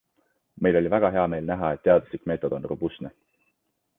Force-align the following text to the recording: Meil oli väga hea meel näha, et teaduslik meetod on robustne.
Meil 0.65 0.77
oli 0.79 0.91
väga 0.93 1.11
hea 1.17 1.25
meel 1.33 1.51
näha, 1.51 1.69
et 1.77 1.85
teaduslik 1.89 2.25
meetod 2.31 2.57
on 2.59 2.67
robustne. 2.73 3.15